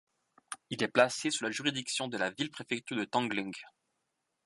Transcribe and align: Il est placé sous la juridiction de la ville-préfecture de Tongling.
Il 0.71 0.81
est 0.81 0.87
placé 0.87 1.29
sous 1.29 1.43
la 1.43 1.51
juridiction 1.51 2.07
de 2.07 2.17
la 2.17 2.31
ville-préfecture 2.31 2.97
de 2.97 3.05
Tongling. 3.05 3.53